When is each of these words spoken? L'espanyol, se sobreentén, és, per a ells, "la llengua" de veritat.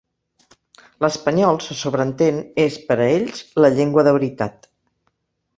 L'espanyol, 1.05 1.59
se 1.67 1.77
sobreentén, 1.83 2.41
és, 2.65 2.79
per 2.89 2.99
a 3.05 3.07
ells, 3.19 3.45
"la 3.67 3.73
llengua" 3.77 4.09
de 4.09 4.19
veritat. 4.21 4.71